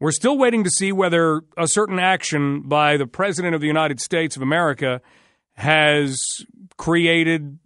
We're 0.00 0.12
still 0.12 0.38
waiting 0.38 0.64
to 0.64 0.70
see 0.70 0.92
whether 0.92 1.42
a 1.58 1.68
certain 1.68 1.98
action 1.98 2.62
by 2.62 2.96
the 2.96 3.06
President 3.06 3.54
of 3.54 3.60
the 3.60 3.66
United 3.66 4.00
States 4.00 4.34
of 4.34 4.40
America 4.40 5.02
has 5.56 6.18
created 6.78 7.58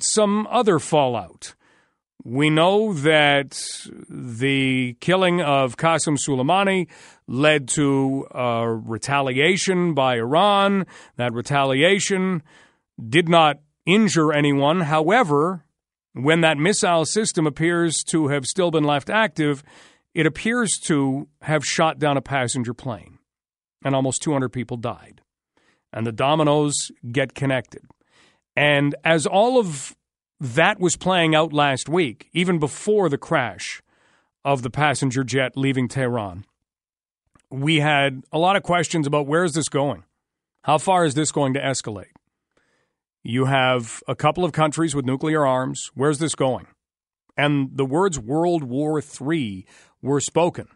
some 0.00 0.46
other 0.50 0.78
fallout. 0.78 1.54
We 2.24 2.48
know 2.48 2.94
that 2.94 3.50
the 4.08 4.96
killing 5.00 5.42
of 5.42 5.76
Qasem 5.76 6.16
Soleimani 6.16 6.86
led 7.28 7.68
to 7.68 8.28
retaliation 8.32 9.92
by 9.92 10.16
Iran. 10.16 10.86
That 11.16 11.34
retaliation 11.34 12.42
did 13.06 13.28
not 13.28 13.60
injure 13.84 14.32
anyone. 14.32 14.80
However, 14.80 15.66
when 16.14 16.40
that 16.40 16.56
missile 16.56 17.04
system 17.04 17.46
appears 17.46 18.02
to 18.04 18.28
have 18.28 18.46
still 18.46 18.70
been 18.70 18.84
left 18.84 19.10
active, 19.10 19.62
it 20.14 20.26
appears 20.26 20.78
to 20.84 21.28
have 21.42 21.64
shot 21.64 21.98
down 21.98 22.16
a 22.16 22.22
passenger 22.22 22.72
plane, 22.72 23.18
and 23.84 23.94
almost 23.94 24.22
200 24.22 24.48
people 24.50 24.76
died. 24.76 25.20
And 25.92 26.06
the 26.06 26.12
dominoes 26.12 26.90
get 27.10 27.34
connected. 27.34 27.82
And 28.56 28.94
as 29.04 29.26
all 29.26 29.58
of 29.58 29.96
that 30.40 30.80
was 30.80 30.96
playing 30.96 31.34
out 31.34 31.52
last 31.52 31.88
week, 31.88 32.28
even 32.32 32.58
before 32.58 33.08
the 33.08 33.18
crash 33.18 33.82
of 34.44 34.62
the 34.62 34.70
passenger 34.70 35.24
jet 35.24 35.56
leaving 35.56 35.88
Tehran, 35.88 36.44
we 37.50 37.80
had 37.80 38.24
a 38.32 38.38
lot 38.38 38.56
of 38.56 38.62
questions 38.62 39.06
about 39.06 39.26
where 39.26 39.44
is 39.44 39.54
this 39.54 39.68
going? 39.68 40.04
How 40.62 40.78
far 40.78 41.04
is 41.04 41.14
this 41.14 41.30
going 41.30 41.54
to 41.54 41.60
escalate? 41.60 42.12
You 43.22 43.46
have 43.46 44.02
a 44.06 44.14
couple 44.14 44.44
of 44.44 44.52
countries 44.52 44.94
with 44.94 45.04
nuclear 45.04 45.46
arms. 45.46 45.90
Where's 45.94 46.18
this 46.18 46.34
going? 46.34 46.66
And 47.36 47.70
the 47.74 47.84
words 47.84 48.18
World 48.18 48.64
War 48.64 49.00
III 49.00 49.66
were 50.04 50.20
spoken. 50.20 50.68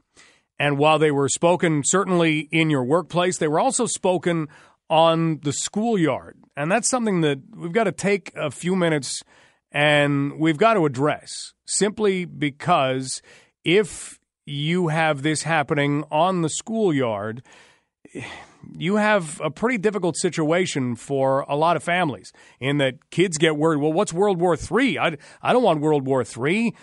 And 0.59 0.79
while 0.79 0.99
they 0.99 1.13
were 1.13 1.29
spoken 1.29 1.83
certainly 1.85 2.49
in 2.51 2.71
your 2.71 2.83
workplace, 2.83 3.39
they 3.39 3.47
were 3.47 3.61
also 3.61 3.87
spoken 3.87 4.49
on 4.91 5.41
the 5.43 5.53
schoolyard. 5.53 6.37
And 6.57 6.73
that's 6.73 6.89
something 6.89 7.21
that 7.21 7.39
we've 7.55 7.73
got 7.73 7.85
to 7.85 7.93
take 7.93 8.33
a 8.35 8.51
few 8.51 8.75
minutes 8.75 9.23
and 9.71 10.41
we've 10.41 10.57
got 10.57 10.75
to 10.75 10.87
address 10.87 11.53
simply 11.67 12.25
because 12.25 13.21
if 13.65 14.19
you 14.47 14.89
have 14.89 15.23
this 15.23 15.43
happening 15.43 16.05
on 16.11 16.41
the 16.41 16.49
schoolyard, 16.49 17.43
you 18.77 18.97
have 18.97 19.41
a 19.45 19.51
pretty 19.51 19.77
difficult 19.77 20.17
situation 20.17 20.97
for 20.97 21.41
a 21.41 21.55
lot 21.55 21.77
of 21.77 21.83
families 21.83 22.33
in 22.59 22.79
that 22.79 23.11
kids 23.11 23.37
get 23.37 23.57
worried, 23.57 23.81
well, 23.81 23.93
what's 23.93 24.13
World 24.13 24.41
War 24.41 24.57
III? 24.57 24.99
I, 24.99 25.17
I 25.43 25.53
don't 25.53 25.63
want 25.63 25.81
World 25.81 26.07
War 26.07 26.25
III. 26.25 26.75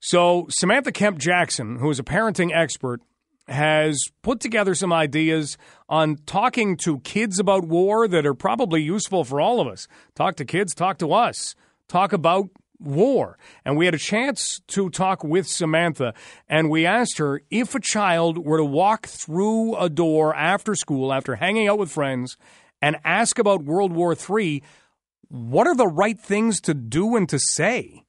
So, 0.00 0.46
Samantha 0.48 0.92
Kemp 0.92 1.18
Jackson, 1.18 1.76
who 1.76 1.90
is 1.90 1.98
a 1.98 2.02
parenting 2.02 2.54
expert, 2.54 3.02
has 3.46 3.98
put 4.22 4.40
together 4.40 4.74
some 4.74 4.92
ideas 4.92 5.58
on 5.88 6.16
talking 6.24 6.76
to 6.78 7.00
kids 7.00 7.38
about 7.38 7.66
war 7.66 8.08
that 8.08 8.24
are 8.24 8.34
probably 8.34 8.82
useful 8.82 9.24
for 9.24 9.40
all 9.40 9.60
of 9.60 9.68
us. 9.68 9.88
Talk 10.14 10.36
to 10.36 10.44
kids, 10.44 10.74
talk 10.74 10.98
to 10.98 11.12
us, 11.12 11.54
talk 11.86 12.14
about 12.14 12.48
war. 12.78 13.36
And 13.64 13.76
we 13.76 13.84
had 13.84 13.94
a 13.94 13.98
chance 13.98 14.60
to 14.68 14.88
talk 14.88 15.22
with 15.22 15.46
Samantha, 15.46 16.14
and 16.48 16.70
we 16.70 16.86
asked 16.86 17.18
her 17.18 17.42
if 17.50 17.74
a 17.74 17.80
child 17.80 18.38
were 18.38 18.56
to 18.56 18.64
walk 18.64 19.06
through 19.06 19.76
a 19.76 19.90
door 19.90 20.34
after 20.34 20.74
school, 20.74 21.12
after 21.12 21.36
hanging 21.36 21.68
out 21.68 21.78
with 21.78 21.90
friends, 21.90 22.38
and 22.80 22.96
ask 23.04 23.38
about 23.38 23.64
World 23.64 23.92
War 23.92 24.14
III, 24.14 24.62
what 25.28 25.66
are 25.66 25.76
the 25.76 25.86
right 25.86 26.18
things 26.18 26.60
to 26.62 26.72
do 26.72 27.16
and 27.16 27.28
to 27.28 27.38
say? 27.38 28.04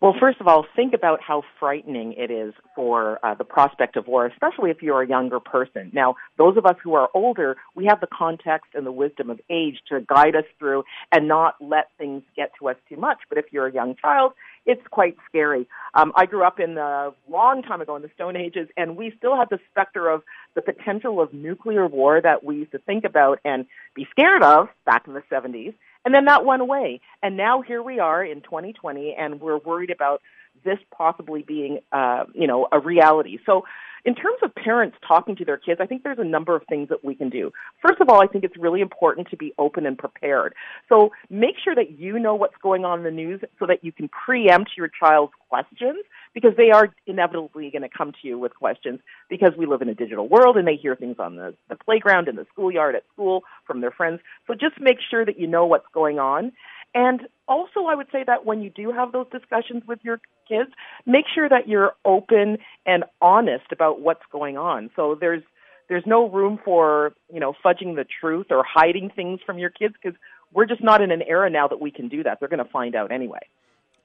Well, 0.00 0.14
first 0.18 0.40
of 0.40 0.46
all, 0.46 0.64
think 0.76 0.94
about 0.94 1.20
how 1.20 1.42
frightening 1.58 2.12
it 2.12 2.30
is 2.30 2.54
for 2.76 3.18
uh, 3.24 3.34
the 3.34 3.42
prospect 3.42 3.96
of 3.96 4.06
war, 4.06 4.26
especially 4.26 4.70
if 4.70 4.80
you're 4.80 5.02
a 5.02 5.08
younger 5.08 5.40
person. 5.40 5.90
Now, 5.92 6.14
those 6.36 6.56
of 6.56 6.66
us 6.66 6.76
who 6.84 6.94
are 6.94 7.08
older, 7.14 7.56
we 7.74 7.86
have 7.86 8.00
the 8.00 8.06
context 8.06 8.70
and 8.74 8.86
the 8.86 8.92
wisdom 8.92 9.28
of 9.28 9.40
age 9.50 9.80
to 9.88 10.00
guide 10.00 10.36
us 10.36 10.44
through 10.56 10.84
and 11.10 11.26
not 11.26 11.56
let 11.60 11.88
things 11.98 12.22
get 12.36 12.52
to 12.60 12.68
us 12.68 12.76
too 12.88 12.96
much. 12.96 13.18
But 13.28 13.38
if 13.38 13.46
you're 13.50 13.66
a 13.66 13.72
young 13.72 13.96
child, 13.96 14.34
it's 14.66 14.86
quite 14.88 15.16
scary. 15.28 15.66
Um, 15.94 16.12
I 16.14 16.26
grew 16.26 16.44
up 16.44 16.60
in 16.60 16.76
the 16.76 17.12
long 17.28 17.62
time 17.62 17.80
ago 17.80 17.96
in 17.96 18.02
the 18.02 18.10
Stone 18.14 18.36
Ages, 18.36 18.68
and 18.76 18.96
we 18.96 19.12
still 19.18 19.36
had 19.36 19.48
the 19.50 19.58
specter 19.68 20.08
of 20.08 20.22
the 20.54 20.62
potential 20.62 21.20
of 21.20 21.34
nuclear 21.34 21.88
war 21.88 22.20
that 22.20 22.44
we 22.44 22.58
used 22.58 22.70
to 22.70 22.78
think 22.78 23.02
about 23.02 23.40
and 23.44 23.66
be 23.96 24.06
scared 24.12 24.44
of 24.44 24.68
back 24.86 25.08
in 25.08 25.14
the 25.14 25.22
70s. 25.28 25.74
And 26.04 26.14
then 26.14 26.26
that 26.26 26.44
went 26.44 26.62
away. 26.62 27.00
And 27.22 27.36
now 27.36 27.62
here 27.62 27.82
we 27.82 27.98
are 27.98 28.24
in 28.24 28.40
2020, 28.40 29.14
and 29.18 29.40
we're 29.40 29.58
worried 29.58 29.90
about 29.90 30.22
this 30.64 30.78
possibly 30.96 31.42
being, 31.42 31.80
uh, 31.92 32.24
you 32.34 32.46
know, 32.46 32.68
a 32.72 32.78
reality. 32.78 33.38
So 33.46 33.64
in 34.04 34.14
terms 34.14 34.38
of 34.42 34.54
parents 34.54 34.96
talking 35.06 35.36
to 35.36 35.44
their 35.44 35.56
kids, 35.56 35.80
I 35.82 35.86
think 35.86 36.02
there's 36.02 36.18
a 36.18 36.24
number 36.24 36.54
of 36.54 36.62
things 36.68 36.88
that 36.88 37.04
we 37.04 37.14
can 37.14 37.28
do. 37.28 37.52
First 37.86 38.00
of 38.00 38.08
all, 38.08 38.22
I 38.22 38.26
think 38.26 38.44
it's 38.44 38.56
really 38.56 38.80
important 38.80 39.28
to 39.30 39.36
be 39.36 39.52
open 39.58 39.86
and 39.86 39.98
prepared. 39.98 40.54
So 40.88 41.10
make 41.28 41.56
sure 41.62 41.74
that 41.74 41.98
you 41.98 42.18
know 42.18 42.34
what's 42.34 42.56
going 42.62 42.84
on 42.84 42.98
in 42.98 43.04
the 43.04 43.10
news 43.10 43.40
so 43.58 43.66
that 43.66 43.84
you 43.84 43.92
can 43.92 44.08
preempt 44.08 44.70
your 44.76 44.88
child's 44.88 45.32
questions 45.48 46.04
because 46.34 46.52
they 46.56 46.70
are 46.70 46.94
inevitably 47.06 47.70
going 47.70 47.82
to 47.82 47.88
come 47.88 48.12
to 48.12 48.28
you 48.28 48.38
with 48.38 48.54
questions 48.54 49.00
because 49.28 49.50
we 49.58 49.66
live 49.66 49.82
in 49.82 49.88
a 49.88 49.94
digital 49.94 50.28
world 50.28 50.56
and 50.56 50.66
they 50.66 50.76
hear 50.76 50.94
things 50.94 51.16
on 51.18 51.36
the, 51.36 51.54
the 51.68 51.76
playground, 51.76 52.28
in 52.28 52.36
the 52.36 52.46
schoolyard, 52.52 52.94
at 52.94 53.02
school, 53.12 53.42
from 53.66 53.80
their 53.80 53.90
friends. 53.90 54.20
So 54.46 54.54
just 54.54 54.80
make 54.80 54.98
sure 55.10 55.24
that 55.24 55.38
you 55.38 55.46
know 55.46 55.66
what's 55.66 55.86
going 55.92 56.18
on. 56.18 56.52
And 56.94 57.22
also, 57.46 57.84
I 57.88 57.94
would 57.94 58.08
say 58.10 58.24
that 58.26 58.44
when 58.44 58.62
you 58.62 58.70
do 58.70 58.92
have 58.92 59.12
those 59.12 59.26
discussions 59.30 59.82
with 59.86 59.98
your 60.02 60.20
kids, 60.48 60.70
make 61.06 61.24
sure 61.34 61.48
that 61.48 61.68
you're 61.68 61.92
open 62.04 62.58
and 62.86 63.04
honest 63.20 63.66
about 63.72 64.00
what's 64.00 64.22
going 64.32 64.56
on. 64.56 64.90
So 64.96 65.16
there's 65.18 65.42
there's 65.88 66.04
no 66.06 66.28
room 66.28 66.58
for 66.64 67.12
you 67.32 67.40
know 67.40 67.54
fudging 67.64 67.96
the 67.96 68.04
truth 68.20 68.46
or 68.50 68.64
hiding 68.66 69.10
things 69.14 69.40
from 69.44 69.58
your 69.58 69.70
kids 69.70 69.94
because 70.02 70.18
we're 70.52 70.66
just 70.66 70.82
not 70.82 71.02
in 71.02 71.10
an 71.10 71.22
era 71.22 71.50
now 71.50 71.68
that 71.68 71.80
we 71.80 71.90
can 71.90 72.08
do 72.08 72.22
that. 72.22 72.38
They're 72.40 72.48
going 72.48 72.64
to 72.64 72.70
find 72.70 72.94
out 72.94 73.12
anyway. 73.12 73.40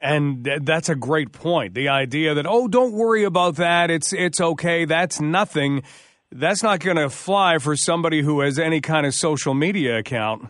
And 0.02 0.48
that's 0.62 0.90
a 0.90 0.96
great 0.96 1.32
point. 1.32 1.74
The 1.74 1.88
idea 1.88 2.34
that 2.34 2.46
oh, 2.46 2.68
don't 2.68 2.92
worry 2.92 3.24
about 3.24 3.56
that. 3.56 3.90
It's 3.90 4.12
it's 4.12 4.42
okay. 4.42 4.86
That's 4.86 5.22
nothing. 5.22 5.84
That's 6.32 6.64
not 6.64 6.80
going 6.80 6.98
to 6.98 7.10
fly 7.10 7.60
for 7.60 7.76
somebody 7.76 8.22
who 8.22 8.42
has 8.42 8.60
any 8.60 8.82
kind 8.82 9.06
of 9.06 9.14
social 9.14 9.54
media 9.54 10.00
account. 10.00 10.50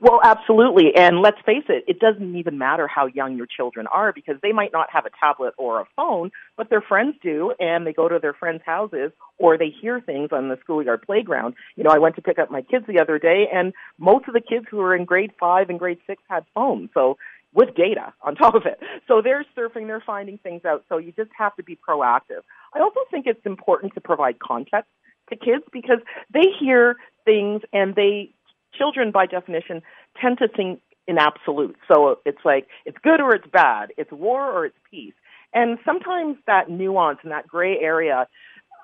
Well, 0.00 0.20
absolutely. 0.22 0.94
And 0.96 1.20
let's 1.20 1.38
face 1.44 1.64
it, 1.68 1.84
it 1.86 1.98
doesn't 1.98 2.36
even 2.36 2.58
matter 2.58 2.86
how 2.86 3.06
young 3.06 3.36
your 3.36 3.46
children 3.46 3.86
are 3.86 4.12
because 4.12 4.36
they 4.42 4.52
might 4.52 4.72
not 4.72 4.88
have 4.92 5.06
a 5.06 5.10
tablet 5.20 5.54
or 5.58 5.80
a 5.80 5.84
phone, 5.96 6.30
but 6.56 6.70
their 6.70 6.80
friends 6.80 7.16
do, 7.22 7.52
and 7.58 7.86
they 7.86 7.92
go 7.92 8.08
to 8.08 8.18
their 8.18 8.34
friends' 8.34 8.62
houses 8.64 9.12
or 9.38 9.58
they 9.58 9.68
hear 9.68 10.00
things 10.00 10.30
on 10.32 10.48
the 10.48 10.58
schoolyard 10.62 11.02
playground. 11.02 11.54
You 11.76 11.84
know, 11.84 11.90
I 11.90 11.98
went 11.98 12.16
to 12.16 12.22
pick 12.22 12.38
up 12.38 12.50
my 12.50 12.62
kids 12.62 12.86
the 12.86 13.00
other 13.00 13.18
day, 13.18 13.48
and 13.52 13.72
most 13.98 14.28
of 14.28 14.34
the 14.34 14.40
kids 14.40 14.66
who 14.70 14.78
were 14.78 14.94
in 14.94 15.04
grade 15.04 15.32
five 15.38 15.70
and 15.70 15.78
grade 15.78 15.98
six 16.06 16.22
had 16.28 16.44
phones. 16.54 16.90
So 16.94 17.16
with 17.54 17.74
data 17.74 18.12
on 18.22 18.34
top 18.36 18.54
of 18.54 18.66
it. 18.66 18.78
So 19.08 19.22
they're 19.22 19.44
surfing, 19.56 19.86
they're 19.86 20.02
finding 20.04 20.38
things 20.38 20.64
out. 20.64 20.84
So 20.88 20.98
you 20.98 21.12
just 21.12 21.30
have 21.36 21.56
to 21.56 21.62
be 21.62 21.76
proactive. 21.76 22.42
I 22.74 22.80
also 22.80 23.00
think 23.10 23.26
it's 23.26 23.44
important 23.46 23.94
to 23.94 24.00
provide 24.00 24.38
context 24.38 24.90
to 25.30 25.36
kids 25.36 25.64
because 25.72 25.98
they 26.32 26.44
hear 26.60 26.96
things 27.24 27.62
and 27.72 27.94
they 27.94 28.30
children 28.76 29.10
by 29.10 29.26
definition 29.26 29.82
tend 30.20 30.38
to 30.38 30.48
think 30.48 30.80
in 31.06 31.18
absolute. 31.18 31.76
So 31.92 32.18
it's 32.24 32.44
like 32.44 32.66
it's 32.84 32.98
good 33.02 33.20
or 33.20 33.34
it's 33.34 33.46
bad, 33.52 33.90
it's 33.96 34.10
war 34.12 34.50
or 34.50 34.66
it's 34.66 34.76
peace. 34.90 35.14
And 35.54 35.78
sometimes 35.84 36.36
that 36.46 36.68
nuance 36.68 37.18
and 37.22 37.32
that 37.32 37.46
gray 37.46 37.78
area 37.80 38.26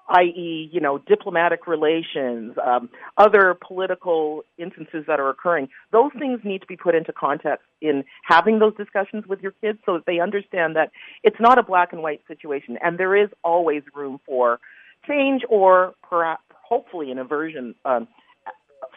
i.e., 0.08 0.68
you 0.72 0.80
know, 0.80 0.98
diplomatic 0.98 1.66
relations, 1.66 2.54
um, 2.64 2.90
other 3.18 3.56
political 3.66 4.44
instances 4.58 5.04
that 5.06 5.20
are 5.20 5.28
occurring, 5.28 5.68
those 5.90 6.10
things 6.18 6.40
need 6.44 6.60
to 6.60 6.66
be 6.66 6.76
put 6.76 6.94
into 6.94 7.12
context 7.12 7.64
in 7.80 8.04
having 8.24 8.58
those 8.58 8.76
discussions 8.76 9.24
with 9.26 9.40
your 9.40 9.52
kids 9.62 9.78
so 9.86 9.94
that 9.94 10.06
they 10.06 10.20
understand 10.20 10.76
that 10.76 10.90
it's 11.22 11.36
not 11.40 11.58
a 11.58 11.62
black 11.62 11.92
and 11.92 12.02
white 12.02 12.20
situation 12.26 12.78
and 12.82 12.98
there 12.98 13.16
is 13.16 13.28
always 13.44 13.82
room 13.94 14.20
for 14.26 14.58
change 15.06 15.42
or 15.48 15.94
perhaps, 16.08 16.44
hopefully, 16.62 17.10
an 17.10 17.18
aversion 17.18 17.74
um, 17.84 18.06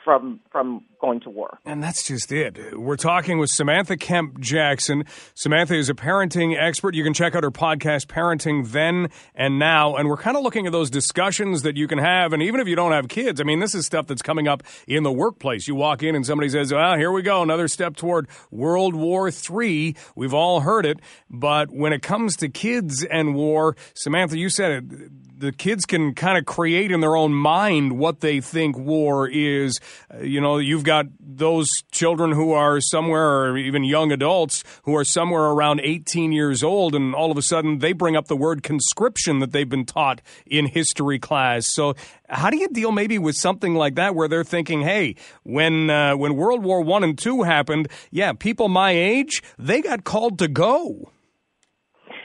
from 0.06 0.40
from 0.52 0.86
going 1.02 1.19
to 1.19 1.30
war. 1.30 1.57
And 1.66 1.84
that's 1.84 2.04
just 2.04 2.31
it. 2.31 2.80
We're 2.80 2.96
talking 2.96 3.40
with 3.40 3.50
Samantha 3.50 3.98
Kemp 3.98 4.40
Jackson. 4.40 5.04
Samantha 5.34 5.75
is 5.75 5.90
a 5.90 5.94
parenting 5.94 6.56
expert. 6.57 6.94
You 6.94 7.04
can 7.04 7.13
check 7.13 7.36
out 7.36 7.44
her 7.44 7.52
podcast, 7.52 8.06
Parenting 8.06 8.72
Then 8.72 9.10
and 9.34 9.60
Now. 9.60 9.96
And 9.96 10.07
we're 10.07 10.18
kind 10.18 10.38
of 10.38 10.44
looking 10.44 10.68
at 10.68 10.72
those 10.72 10.90
discussions 10.90 11.63
that 11.63 11.75
you 11.75 11.88
can 11.88 11.98
have. 11.98 12.31
And 12.31 12.42
even 12.42 12.62
if 12.62 12.68
you 12.68 12.75
don't 12.75 12.94
have 12.94 13.07
kids, 13.07 13.42
I 13.42 13.44
mean, 13.44 13.60
this 13.60 13.75
is 13.75 13.86
stuff 13.86 14.07
that's 14.07 14.22
coming 14.22 14.48
up 14.48 14.63
in 14.88 15.04
the 15.04 15.12
workplace. 15.12 15.68
You 15.68 15.75
walk 15.75 16.04
in 16.04 16.16
and 16.16 16.25
somebody 16.25 16.50
says, 16.50 16.72
well, 16.72 16.96
here 16.96 17.12
we 17.12 17.24
go, 17.24 17.42
another 17.42 17.68
step 17.68 17.96
toward 17.96 18.28
World 18.51 18.96
War 18.96 19.30
III. 19.30 19.96
We've 20.16 20.34
all 20.34 20.62
heard 20.62 20.86
it. 20.86 21.00
But 21.30 21.72
when 21.72 21.92
it 21.92 22.04
comes 22.04 22.38
to 22.38 22.48
kids 22.48 23.04
and 23.04 23.36
war, 23.36 23.75
Samantha, 23.96 24.38
you 24.38 24.50
said 24.50 24.72
it 24.72 25.12
the 25.38 25.51
kids 25.51 25.86
can 25.86 26.13
kind 26.16 26.38
of 26.38 26.46
create 26.46 26.92
in 26.92 27.01
their 27.01 27.16
own 27.16 27.34
mind 27.34 27.98
what 27.98 28.22
they 28.22 28.40
think 28.40 28.78
war 28.78 29.28
is. 29.28 29.80
Uh, 30.13 30.24
you 30.24 30.42
know, 30.42 30.57
you've 30.57 30.83
got 30.83 31.06
those 31.19 31.69
children 31.92 32.31
who 32.31 32.51
are 32.51 32.80
somewhere, 32.80 33.50
or 33.50 33.57
even 33.57 33.83
young 33.83 34.12
adults 34.12 34.63
who 34.83 34.95
are 34.95 35.03
somewhere 35.03 35.44
around 35.44 35.81
18 35.83 36.31
years 36.31 36.63
old, 36.63 36.95
and 36.95 37.13
all 37.15 37.31
of 37.31 37.38
a 37.38 37.42
sudden 37.42 37.80
they 37.80 37.94
bring 37.94 38.15
up 38.15 38.27
the 38.27 38.36
word 38.36 38.63
conscription 38.63 39.39
that 39.39 39.51
they've 39.51 39.69
been 39.69 39.86
taught 39.86 40.21
in 40.45 40.65
history 40.65 41.19
class. 41.19 41.68
So, 41.68 41.95
how 42.30 42.50
do 42.50 42.57
you 42.57 42.68
deal 42.69 42.92
maybe 42.92 43.19
with 43.19 43.36
something 43.36 43.75
like 43.75 43.95
that, 43.95 44.15
where 44.15 44.27
they're 44.27 44.44
thinking, 44.44 44.81
"Hey, 44.81 45.15
when 45.44 45.89
uh, 45.89 46.15
when 46.15 46.36
World 46.36 46.63
War 46.63 46.81
One 46.81 47.03
and 47.03 47.18
Two 47.18 47.44
happened, 47.44 47.88
yeah, 48.12 48.33
people 48.33 48.69
my 48.69 48.91
age 48.91 49.44
they 49.57 49.81
got 49.81 50.03
called 50.03 50.39
to 50.39 50.48
go." 50.48 51.12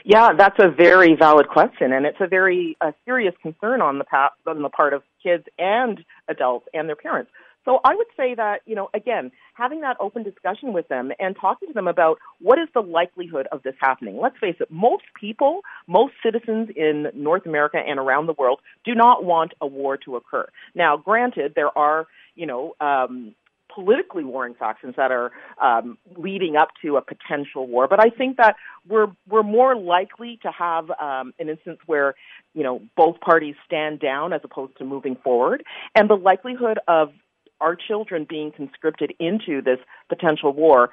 Yeah, 0.03 0.31
that's 0.35 0.57
a 0.59 0.69
very 0.69 1.15
valid 1.15 1.47
question, 1.47 1.93
and 1.93 2.05
it's 2.05 2.17
a 2.19 2.27
very 2.27 2.75
uh, 2.81 2.91
serious 3.05 3.35
concern 3.41 3.81
on 3.81 3.99
the 3.99 4.03
pa- 4.03 4.31
on 4.47 4.61
the 4.61 4.69
part 4.69 4.93
of 4.93 5.03
kids 5.21 5.43
and 5.59 6.03
adults 6.27 6.67
and 6.73 6.89
their 6.89 6.95
parents. 6.95 7.29
So 7.65 7.79
I 7.83 7.95
would 7.95 8.07
say 8.17 8.35
that, 8.35 8.61
you 8.65 8.75
know, 8.75 8.89
again, 8.93 9.31
having 9.53 9.81
that 9.81 9.97
open 9.99 10.23
discussion 10.23 10.73
with 10.73 10.87
them 10.87 11.11
and 11.19 11.35
talking 11.39 11.67
to 11.67 11.73
them 11.73 11.87
about 11.87 12.17
what 12.39 12.59
is 12.59 12.67
the 12.73 12.81
likelihood 12.81 13.47
of 13.51 13.63
this 13.63 13.75
happening. 13.79 14.17
Let's 14.19 14.37
face 14.39 14.55
it, 14.59 14.71
most 14.71 15.03
people, 15.19 15.61
most 15.87 16.13
citizens 16.23 16.69
in 16.75 17.11
North 17.13 17.45
America 17.45 17.77
and 17.77 17.99
around 17.99 18.25
the 18.25 18.33
world 18.33 18.59
do 18.83 18.95
not 18.95 19.23
want 19.23 19.53
a 19.61 19.67
war 19.67 19.97
to 19.97 20.15
occur. 20.15 20.47
Now, 20.73 20.97
granted, 20.97 21.53
there 21.55 21.75
are, 21.77 22.07
you 22.35 22.45
know, 22.45 22.75
um, 22.81 23.35
politically 23.73 24.23
warring 24.23 24.53
factions 24.53 24.95
that 24.97 25.11
are 25.11 25.31
um, 25.61 25.97
leading 26.17 26.55
up 26.55 26.69
to 26.81 26.97
a 26.97 27.01
potential 27.01 27.67
war. 27.67 27.87
But 27.87 27.99
I 27.99 28.09
think 28.09 28.37
that 28.37 28.55
we're 28.87 29.07
we're 29.29 29.43
more 29.43 29.75
likely 29.75 30.39
to 30.43 30.51
have 30.51 30.89
um, 30.99 31.33
an 31.39 31.49
instance 31.49 31.79
where 31.85 32.15
you 32.53 32.63
know 32.63 32.81
both 32.97 33.19
parties 33.21 33.55
stand 33.65 33.99
down 33.99 34.33
as 34.33 34.41
opposed 34.43 34.77
to 34.79 34.83
moving 34.83 35.15
forward, 35.15 35.63
and 35.95 36.09
the 36.09 36.15
likelihood 36.15 36.79
of 36.87 37.13
our 37.61 37.75
children 37.75 38.25
being 38.27 38.51
conscripted 38.51 39.13
into 39.19 39.61
this 39.61 39.79
potential 40.09 40.53
war, 40.53 40.89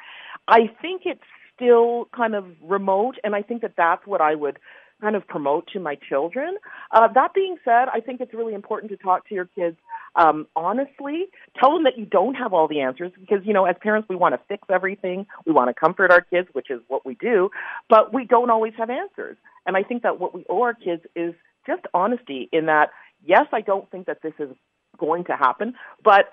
I 0.47 0.70
think 0.81 1.03
it's 1.05 1.20
still 1.55 2.09
kind 2.15 2.35
of 2.35 2.44
remote, 2.62 3.17
and 3.25 3.35
I 3.35 3.43
think 3.43 3.62
that 3.62 3.75
that's 3.76 4.06
what 4.06 4.20
I 4.20 4.35
would 4.35 4.59
kind 5.00 5.17
of 5.17 5.26
promote 5.26 5.69
to 5.73 5.81
my 5.81 5.97
children. 6.09 6.56
Uh, 6.93 7.09
that 7.15 7.32
being 7.35 7.56
said, 7.65 7.87
I 7.93 8.00
think 8.00 8.20
it's 8.20 8.35
really 8.35 8.55
important 8.55 8.91
to 8.91 8.97
talk 8.97 9.29
to 9.29 9.35
your 9.35 9.47
kids 9.47 9.76
um, 10.17 10.47
honestly. 10.56 11.26
Tell 11.59 11.73
them 11.73 11.85
that 11.85 11.97
you 11.97 12.05
don't 12.05 12.35
have 12.35 12.53
all 12.53 12.69
the 12.69 12.81
answers 12.81 13.12
because, 13.19 13.38
you 13.44 13.53
know, 13.53 13.65
as 13.65 13.76
parents, 13.81 14.09
we 14.09 14.17
want 14.17 14.35
to 14.35 14.41
fix 14.49 14.62
everything. 14.70 15.26
We 15.47 15.53
want 15.53 15.69
to 15.69 15.75
comfort 15.75 16.11
our 16.11 16.20
kids, 16.20 16.49
which 16.53 16.70
is 16.70 16.81
what 16.88 17.06
we 17.06 17.15
do, 17.15 17.50
but 17.88 18.12
we 18.12 18.25
don't 18.25 18.50
always 18.50 18.73
have 18.79 18.91
answers. 18.91 19.37
And 19.67 19.76
I 19.76 19.82
think 19.82 20.03
that 20.03 20.19
what 20.19 20.35
we 20.35 20.44
owe 20.49 20.62
our 20.62 20.75
kids 20.75 21.03
is 21.15 21.35
just 21.67 21.82
honesty 21.94 22.49
in 22.53 22.67
that, 22.67 22.91
yes, 23.25 23.47
I 23.53 23.61
don't 23.61 23.91
think 23.91 24.06
that 24.06 24.23
this 24.23 24.35
is 24.38 24.50
going 24.99 25.25
to 25.25 25.37
happen, 25.37 25.75
but 26.03 26.26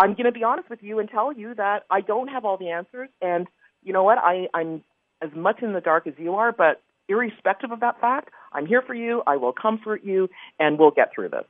I'm 0.00 0.14
going 0.14 0.24
to 0.24 0.32
be 0.32 0.42
honest 0.42 0.70
with 0.70 0.82
you 0.82 0.98
and 0.98 1.10
tell 1.10 1.30
you 1.30 1.54
that 1.56 1.80
I 1.90 2.00
don't 2.00 2.28
have 2.28 2.46
all 2.46 2.56
the 2.56 2.70
answers. 2.70 3.10
And 3.20 3.46
you 3.82 3.92
know 3.92 4.02
what? 4.02 4.16
I, 4.16 4.46
I'm 4.54 4.82
as 5.22 5.28
much 5.36 5.62
in 5.62 5.74
the 5.74 5.80
dark 5.82 6.06
as 6.06 6.14
you 6.16 6.36
are, 6.36 6.52
but 6.52 6.80
irrespective 7.06 7.70
of 7.70 7.80
that 7.80 8.00
fact, 8.00 8.30
I'm 8.54 8.64
here 8.64 8.80
for 8.80 8.94
you. 8.94 9.22
I 9.26 9.36
will 9.36 9.52
comfort 9.52 10.02
you, 10.02 10.28
and 10.58 10.78
we'll 10.78 10.90
get 10.90 11.10
through 11.14 11.28
this. 11.28 11.44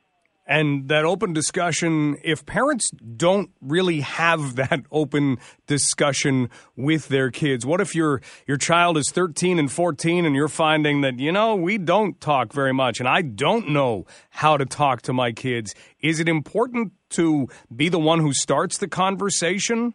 And 0.45 0.89
that 0.89 1.05
open 1.05 1.31
discussion, 1.31 2.17
if 2.25 2.45
parents 2.45 2.91
don't 2.91 3.51
really 3.61 4.01
have 4.01 4.55
that 4.57 4.81
open 4.91 5.37
discussion 5.65 6.49
with 6.75 7.07
their 7.07 7.31
kids, 7.31 7.65
what 7.65 7.79
if 7.79 7.95
your 7.95 8.21
your 8.47 8.57
child 8.57 8.97
is 8.97 9.11
13 9.11 9.59
and 9.59 9.71
14 9.71 10.25
and 10.25 10.35
you're 10.35 10.49
finding 10.49 11.01
that, 11.01 11.19
you 11.19 11.31
know, 11.31 11.55
we 11.55 11.77
don't 11.77 12.19
talk 12.19 12.51
very 12.51 12.73
much 12.73 12.99
and 12.99 13.07
I 13.07 13.21
don't 13.21 13.69
know 13.69 14.05
how 14.29 14.57
to 14.57 14.65
talk 14.65 15.03
to 15.03 15.13
my 15.13 15.31
kids? 15.31 15.73
Is 16.01 16.19
it 16.19 16.27
important 16.27 16.91
to 17.11 17.47
be 17.73 17.89
the 17.89 17.99
one 17.99 18.19
who 18.19 18.33
starts 18.33 18.77
the 18.77 18.87
conversation? 18.87 19.93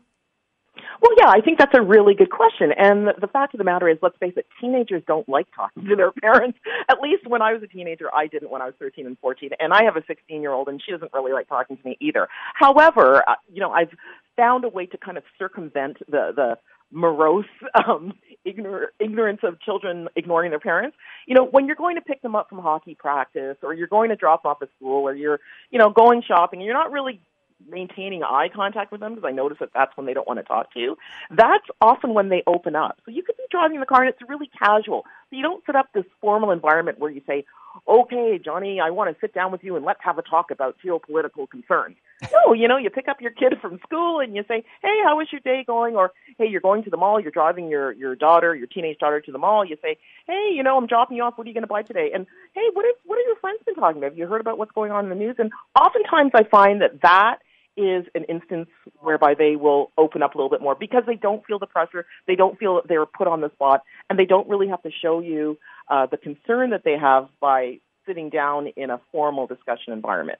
Well, 1.00 1.12
yeah, 1.18 1.28
I 1.28 1.40
think 1.40 1.58
that's 1.58 1.74
a 1.74 1.82
really 1.82 2.14
good 2.14 2.30
question. 2.30 2.72
And 2.76 3.08
the, 3.20 3.26
fact 3.26 3.54
of 3.54 3.58
the 3.58 3.64
matter 3.64 3.88
is, 3.88 3.98
let's 4.02 4.16
face 4.18 4.32
it, 4.36 4.46
teenagers 4.60 5.02
don't 5.06 5.28
like 5.28 5.46
talking 5.54 5.84
to 5.84 5.96
their 5.96 6.12
parents. 6.22 6.58
At 6.88 7.00
least 7.00 7.26
when 7.26 7.42
I 7.42 7.52
was 7.52 7.62
a 7.62 7.66
teenager, 7.66 8.06
I 8.14 8.26
didn't 8.26 8.50
when 8.50 8.62
I 8.62 8.66
was 8.66 8.74
13 8.78 9.06
and 9.06 9.18
14. 9.18 9.50
And 9.58 9.72
I 9.72 9.84
have 9.84 9.96
a 9.96 10.02
16 10.06 10.40
year 10.40 10.52
old, 10.52 10.68
and 10.68 10.82
she 10.84 10.92
doesn't 10.92 11.12
really 11.12 11.32
like 11.32 11.48
talking 11.48 11.76
to 11.76 11.82
me 11.84 11.96
either. 12.00 12.28
However, 12.54 13.22
uh, 13.28 13.34
you 13.52 13.60
know, 13.60 13.70
I've 13.70 13.90
found 14.36 14.64
a 14.64 14.68
way 14.68 14.86
to 14.86 14.98
kind 14.98 15.18
of 15.18 15.24
circumvent 15.38 15.98
the, 16.08 16.32
the, 16.34 16.58
morose 16.90 17.46
um, 17.86 18.12
ignor- 18.46 18.86
ignorance 18.98 19.40
of 19.42 19.60
children 19.60 20.08
ignoring 20.16 20.50
their 20.50 20.60
parents. 20.60 20.96
You 21.26 21.34
know, 21.34 21.44
when 21.44 21.66
you're 21.66 21.76
going 21.76 21.96
to 21.96 22.02
pick 22.02 22.22
them 22.22 22.34
up 22.34 22.48
from 22.48 22.58
hockey 22.58 22.94
practice, 22.94 23.56
or 23.62 23.74
you're 23.74 23.86
going 23.86 24.10
to 24.10 24.16
drop 24.16 24.42
them 24.42 24.50
off 24.50 24.62
at 24.62 24.68
school, 24.76 25.06
or 25.06 25.14
you're, 25.14 25.40
you 25.70 25.78
know, 25.78 25.90
going 25.90 26.22
shopping, 26.26 26.60
and 26.60 26.66
you're 26.66 26.74
not 26.74 26.92
really 26.92 27.20
maintaining 27.68 28.22
eye 28.22 28.48
contact 28.54 28.92
with 28.92 29.00
them 29.00 29.14
because 29.14 29.26
I 29.26 29.32
notice 29.32 29.58
that 29.60 29.70
that's 29.74 29.96
when 29.96 30.06
they 30.06 30.14
don't 30.14 30.26
want 30.26 30.38
to 30.38 30.44
talk 30.44 30.72
to 30.74 30.80
you. 30.80 30.96
That's 31.30 31.64
often 31.80 32.14
when 32.14 32.28
they 32.28 32.42
open 32.46 32.76
up. 32.76 33.00
So 33.04 33.10
you 33.10 33.22
could 33.22 33.36
be 33.36 33.44
driving 33.50 33.80
the 33.80 33.86
car 33.86 34.02
and 34.02 34.10
it's 34.10 34.28
really 34.28 34.50
casual. 34.58 35.04
So 35.30 35.36
you 35.36 35.42
don't 35.42 35.64
set 35.66 35.76
up 35.76 35.88
this 35.92 36.04
formal 36.20 36.50
environment 36.50 36.98
where 36.98 37.10
you 37.10 37.20
say, 37.26 37.44
okay, 37.88 38.38
Johnny, 38.42 38.80
I 38.80 38.90
want 38.90 39.12
to 39.12 39.20
sit 39.20 39.34
down 39.34 39.52
with 39.52 39.64
you 39.64 39.76
and 39.76 39.84
let's 39.84 40.00
have 40.02 40.18
a 40.18 40.22
talk 40.22 40.50
about 40.50 40.76
geopolitical 40.84 41.48
concerns. 41.50 41.96
no, 42.32 42.52
you 42.52 42.68
know, 42.68 42.76
you 42.76 42.90
pick 42.90 43.08
up 43.08 43.20
your 43.20 43.32
kid 43.32 43.54
from 43.60 43.78
school 43.84 44.20
and 44.20 44.34
you 44.34 44.44
say, 44.48 44.64
hey, 44.82 44.98
how 45.04 45.16
was 45.16 45.28
your 45.32 45.40
day 45.40 45.64
going? 45.66 45.96
Or, 45.96 46.12
hey, 46.38 46.46
you're 46.46 46.60
going 46.60 46.84
to 46.84 46.90
the 46.90 46.96
mall, 46.96 47.20
you're 47.20 47.32
driving 47.32 47.68
your, 47.68 47.92
your 47.92 48.14
daughter, 48.14 48.54
your 48.54 48.66
teenage 48.66 48.98
daughter 48.98 49.20
to 49.20 49.32
the 49.32 49.38
mall. 49.38 49.64
You 49.64 49.76
say, 49.82 49.98
hey, 50.26 50.50
you 50.54 50.62
know, 50.62 50.76
I'm 50.76 50.86
dropping 50.86 51.16
you 51.16 51.24
off. 51.24 51.36
What 51.36 51.46
are 51.46 51.48
you 51.48 51.54
going 51.54 51.62
to 51.62 51.68
buy 51.68 51.82
today? 51.82 52.10
And, 52.14 52.26
hey, 52.54 52.68
what, 52.72 52.86
is, 52.86 52.94
what 53.04 53.18
are 53.18 53.26
your 53.26 53.36
friends 53.36 53.60
been 53.66 53.74
talking 53.74 53.98
about? 53.98 54.12
Have 54.12 54.18
you 54.18 54.26
heard 54.26 54.40
about 54.40 54.58
what's 54.58 54.72
going 54.72 54.92
on 54.92 55.04
in 55.04 55.10
the 55.10 55.16
news? 55.16 55.36
And 55.38 55.50
oftentimes 55.78 56.30
I 56.34 56.44
find 56.44 56.80
that 56.80 57.02
that 57.02 57.38
is 57.76 58.06
an 58.14 58.24
instance 58.24 58.68
whereby 59.00 59.34
they 59.34 59.56
will 59.56 59.90
open 59.98 60.22
up 60.22 60.34
a 60.34 60.38
little 60.38 60.50
bit 60.50 60.60
more 60.60 60.74
because 60.74 61.02
they 61.06 61.14
don't 61.14 61.44
feel 61.46 61.58
the 61.58 61.66
pressure, 61.66 62.06
they 62.26 62.34
don't 62.34 62.58
feel 62.58 62.76
that 62.76 62.88
they're 62.88 63.06
put 63.06 63.26
on 63.26 63.40
the 63.40 63.50
spot, 63.52 63.82
and 64.08 64.18
they 64.18 64.24
don't 64.24 64.48
really 64.48 64.68
have 64.68 64.82
to 64.82 64.90
show 65.02 65.20
you 65.20 65.58
uh, 65.88 66.06
the 66.06 66.16
concern 66.16 66.70
that 66.70 66.82
they 66.84 66.96
have 66.98 67.28
by 67.40 67.78
sitting 68.06 68.30
down 68.30 68.68
in 68.76 68.90
a 68.90 69.00
formal 69.12 69.46
discussion 69.46 69.92
environment. 69.92 70.38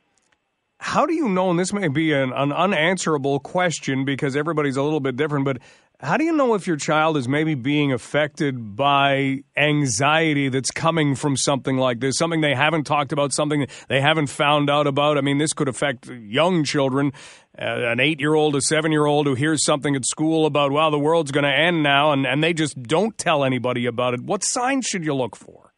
How 0.78 1.06
do 1.06 1.14
you 1.14 1.28
know, 1.28 1.50
and 1.50 1.58
this 1.58 1.72
may 1.72 1.88
be 1.88 2.12
an, 2.12 2.32
an 2.34 2.52
unanswerable 2.52 3.40
question 3.40 4.04
because 4.04 4.36
everybody's 4.36 4.76
a 4.76 4.82
little 4.82 5.00
bit 5.00 5.16
different, 5.16 5.46
but 5.46 5.58
how 6.00 6.18
do 6.18 6.24
you 6.24 6.32
know 6.32 6.54
if 6.54 6.66
your 6.66 6.76
child 6.76 7.16
is 7.16 7.26
maybe 7.26 7.54
being 7.54 7.92
affected 7.92 8.76
by 8.76 9.42
anxiety 9.56 10.50
that's 10.50 10.70
coming 10.70 11.14
from 11.14 11.36
something 11.36 11.78
like 11.78 12.00
this? 12.00 12.18
Something 12.18 12.42
they 12.42 12.54
haven't 12.54 12.84
talked 12.84 13.12
about, 13.12 13.32
something 13.32 13.66
they 13.88 14.00
haven't 14.00 14.26
found 14.26 14.68
out 14.68 14.86
about? 14.86 15.16
I 15.16 15.22
mean, 15.22 15.38
this 15.38 15.54
could 15.54 15.68
affect 15.68 16.08
young 16.08 16.64
children, 16.64 17.12
uh, 17.58 17.92
an 17.92 18.00
eight 18.00 18.20
year 18.20 18.34
old, 18.34 18.56
a 18.56 18.60
seven 18.60 18.92
year 18.92 19.06
old 19.06 19.26
who 19.26 19.34
hears 19.34 19.64
something 19.64 19.96
at 19.96 20.04
school 20.04 20.44
about, 20.44 20.70
wow, 20.70 20.90
the 20.90 20.98
world's 20.98 21.30
going 21.30 21.44
to 21.44 21.50
end 21.50 21.82
now, 21.82 22.12
and, 22.12 22.26
and 22.26 22.44
they 22.44 22.52
just 22.52 22.82
don't 22.82 23.16
tell 23.16 23.42
anybody 23.42 23.86
about 23.86 24.12
it. 24.12 24.20
What 24.20 24.44
signs 24.44 24.86
should 24.86 25.04
you 25.04 25.14
look 25.14 25.34
for? 25.34 25.72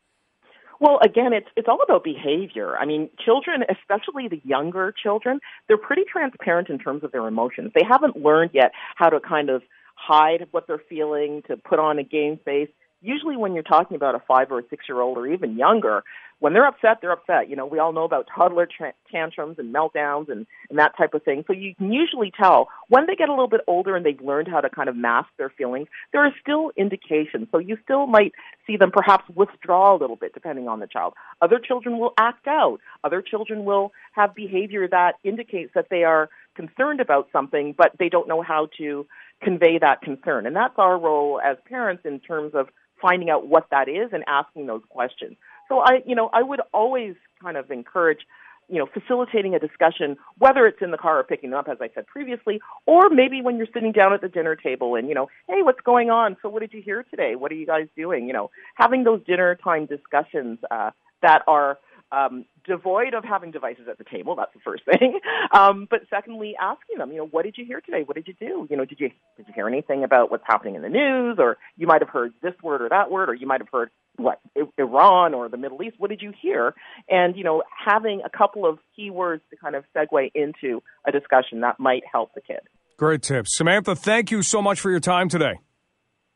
Well, 0.81 1.01
again, 1.05 1.33
it's 1.33 1.49
it's 1.57 1.67
all 1.69 1.81
about 1.83 2.05
behavior. 2.05 2.77
I 2.79 2.87
mean, 2.87 3.11
children, 3.25 3.65
especially 3.69 4.29
the 4.29 4.41
younger 4.45 4.95
children, 5.01 5.41
they're 5.67 5.77
pretty 5.77 6.05
transparent 6.11 6.69
in 6.69 6.79
terms 6.79 7.03
of 7.03 7.11
their 7.11 7.27
emotions. 7.27 7.73
They 7.75 7.85
haven't 7.89 8.17
learned 8.17 8.51
yet 8.55 8.71
how 8.95 9.09
to 9.09 9.19
kind 9.19 9.51
of 9.51 9.63
hide 10.09 10.47
what 10.53 10.67
they're 10.67 10.83
feeling, 10.89 11.43
to 11.49 11.57
put 11.57 11.79
on 11.79 11.99
a 11.99 12.05
game 12.05 12.39
face. 12.45 12.71
Usually, 13.01 13.37
when 13.37 13.55
you're 13.55 13.63
talking 13.63 13.97
about 13.97 14.15
a 14.15 14.23
five 14.27 14.51
or 14.51 14.59
a 14.59 14.63
six 14.71 14.87
year 14.89 15.01
old 15.01 15.19
or 15.19 15.27
even 15.27 15.57
younger, 15.57 16.03
when 16.41 16.53
they're 16.53 16.67
upset, 16.67 16.99
they're 17.01 17.13
upset. 17.13 17.49
You 17.49 17.57
know, 17.57 17.67
we 17.67 17.79
all 17.79 17.93
know 17.93 18.05
about 18.05 18.29
toddler 18.33 18.67
tra- 18.67 18.95
tantrums 19.11 19.59
and 19.59 19.75
meltdowns 19.75 20.29
and, 20.31 20.47
and 20.71 20.79
that 20.79 20.97
type 20.97 21.15
of 21.15 21.23
thing. 21.25 21.45
So 21.47 21.53
you 21.53 21.75
can 21.75 21.93
usually 21.93 22.31
tell 22.31 22.69
when 22.89 23.07
they 23.07 23.17
get 23.17 23.29
a 23.29 23.33
little 23.33 23.49
bit 23.49 23.63
older 23.67 23.97
and 23.97 24.07
they've 24.07 24.21
learned 24.21 24.49
how 24.49 24.61
to 24.61 24.71
kind 24.71 24.89
of 24.89 24.97
mask 24.97 25.29
their 25.37 25.51
feelings, 25.51 25.89
there 26.13 26.25
are 26.25 26.33
still 26.41 26.71
indications. 26.77 27.49
So 27.51 27.59
you 27.59 27.77
still 27.83 28.07
might 28.07 28.33
see 28.67 28.77
them 28.77 28.91
perhaps 28.93 29.25
withdraw 29.35 29.97
a 29.97 29.99
little 29.99 30.17
bit 30.17 30.33
depending 30.33 30.69
on 30.69 30.81
the 30.81 30.87
child. 30.87 31.15
Other 31.43 31.59
children 31.59 31.99
will 31.99 32.15
act 32.19 32.47
out. 32.47 32.79
Other 33.03 33.21
children 33.21 33.65
will 33.65 33.93
have 34.13 34.35
behavior 34.35 34.87
that 34.89 35.15
indicates 35.25 35.73
that 35.75 35.87
they 35.91 36.05
are 36.05 36.29
concerned 36.55 37.01
about 37.01 37.29
something, 37.33 37.75
but 37.77 37.93
they 37.99 38.09
don't 38.09 38.29
know 38.29 38.43
how 38.43 38.69
to 38.79 39.07
convey 39.43 39.79
that 39.79 40.03
concern. 40.03 40.47
And 40.47 40.57
that's 40.57 40.75
our 40.79 40.99
role 40.99 41.41
as 41.45 41.57
parents 41.69 42.03
in 42.05 42.21
terms 42.21 42.53
of 42.55 42.69
finding 43.01 43.31
out 43.31 43.47
what 43.47 43.67
that 43.71 43.89
is 43.89 44.11
and 44.13 44.25
asking 44.27 44.67
those 44.67 44.83
questions. 44.89 45.37
So 45.69 45.81
I, 45.81 46.03
you 46.07 46.15
know, 46.15 46.31
I 46.33 46.43
would 46.43 46.61
always 46.73 47.15
kind 47.41 47.57
of 47.57 47.71
encourage, 47.71 48.21
you 48.69 48.79
know, 48.79 48.87
facilitating 48.87 49.55
a 49.55 49.59
discussion, 49.59 50.17
whether 50.39 50.67
it's 50.67 50.83
in 50.83 50.91
the 50.91 50.99
car 50.99 51.21
or 51.21 51.25
picking 51.25 51.51
them 51.51 51.59
up, 51.61 51.69
as 51.69 51.79
I 51.81 51.91
said 51.95 52.07
previously, 52.07 52.61
or 52.87 53.09
maybe 53.11 53.41
when 53.43 53.57
you're 53.57 53.69
sitting 53.73 53.93
down 53.93 54.13
at 54.13 54.21
the 54.21 54.29
dinner 54.29 54.57
table 54.57 54.97
and, 54.97 55.09
you 55.09 55.15
know, 55.15 55.29
hey, 55.47 55.63
what's 55.63 55.81
going 55.83 56.11
on? 56.11 56.37
So 56.43 56.49
what 56.49 56.61
did 56.61 56.73
you 56.73 56.83
hear 56.83 57.05
today? 57.05 57.37
What 57.37 57.53
are 57.53 57.57
you 57.57 57.67
guys 57.67 57.87
doing? 57.97 58.27
You 58.27 58.33
know, 58.33 58.51
having 58.75 59.05
those 59.05 59.23
dinner 59.25 59.55
time 59.63 59.87
discussions 59.87 60.59
uh, 60.71 60.91
that 61.23 61.43
are 61.47 61.79
um, 62.13 62.45
devoid 62.67 63.15
of 63.15 63.25
having 63.25 63.51
devices 63.51 63.87
at 63.91 63.99
the 63.99 64.05
table. 64.05 64.37
That's 64.37 64.53
the 64.55 64.61
first 64.61 64.85
thing. 64.99 65.21
Um, 65.53 65.87
but 65.91 66.01
secondly, 66.11 66.55
asking 66.61 66.99
them, 66.99 67.11
you 67.11 67.19
know, 67.19 67.27
what 67.27 67.45
did 67.45 67.57
you 67.57 67.65
hear 67.65 67.81
today? 67.81 68.03
What 68.05 68.15
did 68.15 68.29
you 68.29 68.35
do? 68.39 68.67
You 68.71 68.77
know, 68.77 68.85
did 68.85 69.01
you 69.01 69.11
did 69.37 69.47
you 69.47 69.53
hear 69.55 69.69
anything 69.69 70.05
about 70.05 70.31
what's 70.31 70.45
happening 70.47 70.75
in 70.75 70.83
the 70.83 70.89
news? 70.89 71.37
Or 71.39 71.59
you 71.77 71.87
might 71.87 72.03
have 72.03 72.11
heard 72.11 72.33
this 72.43 72.55
word 72.63 72.83
or 72.83 72.89
that 72.89 73.11
word, 73.11 73.29
or 73.29 73.35
you 73.35 73.47
might 73.47 73.61
have 73.61 73.69
heard 73.73 73.91
what 74.17 74.41
Iran 74.77 75.33
or 75.35 75.49
the 75.49 75.57
Middle 75.57 75.83
East. 75.83 75.97
What 75.99 76.11
did 76.11 76.23
you 76.23 76.33
hear? 76.41 76.75
And 77.09 77.37
you 77.37 77.45
know, 77.45 77.63
having 77.87 78.23
a 78.25 78.37
couple 78.37 78.67
of 78.67 78.79
keywords 78.99 79.41
to 79.51 79.57
kind 79.57 79.75
of 79.75 79.85
segue 79.97 80.31
into 80.35 80.83
a 81.07 81.13
discussion 81.13 81.61
that 81.61 81.79
might 81.79 82.03
help 82.11 82.35
the 82.35 82.41
kid. 82.41 82.61
Great 82.97 83.23
tips. 83.23 83.57
Samantha, 83.57 83.95
thank 83.95 84.31
you 84.31 84.43
so 84.43 84.61
much 84.61 84.81
for 84.81 84.91
your 84.91 85.01
time 85.01 85.29
today. 85.29 85.61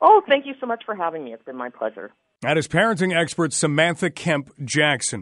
Oh, 0.01 0.23
thank 0.29 0.47
you 0.47 0.55
so 0.61 0.67
much 0.67 0.83
for 0.85 0.95
having 0.95 1.25
me. 1.25 1.33
It's 1.33 1.45
been 1.45 1.57
my 1.57 1.71
pleasure. 1.71 2.13
That 2.43 2.59
is 2.59 2.67
parenting 2.67 3.17
expert 3.17 3.53
Samantha 3.53 4.11
Kemp 4.11 4.51
Jackson. 4.65 5.21